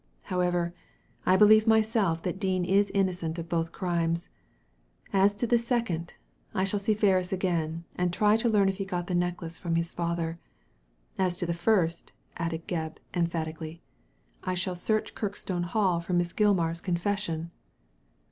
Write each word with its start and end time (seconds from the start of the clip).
However, 0.23 0.73
I 1.27 1.37
believe 1.37 1.67
myself 1.67 2.23
that 2.23 2.39
Dean 2.39 2.65
is 2.65 2.89
innocent 2.89 3.37
of 3.37 3.47
both 3.47 3.71
crimes. 3.71 4.29
As 5.13 5.35
to 5.35 5.45
the 5.45 5.59
second, 5.59 6.15
I 6.55 6.63
shall 6.63 6.79
see 6.79 6.95
Ferris 6.95 7.31
again, 7.31 7.83
and 7.95 8.11
try 8.11 8.35
to 8.37 8.49
learn 8.49 8.67
if 8.67 8.77
he 8.77 8.83
got 8.85 9.05
the 9.05 9.13
necklace 9.13 9.59
from 9.59 9.75
his 9.75 9.91
father; 9.91 10.39
as 11.19 11.37
to 11.37 11.45
the 11.45 11.53
first," 11.53 12.13
added 12.37 12.67
Gebb, 12.67 12.97
emphatically," 13.13 13.83
I 14.43 14.55
shall 14.55 14.73
search 14.73 15.13
Kirkstone 15.13 15.65
Hall 15.65 15.99
for 15.99 16.13
Miss 16.13 16.33
Gilmar's 16.33 16.81
confession." 16.81 17.51